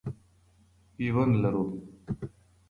[1.05, 1.65] ژوند لرو.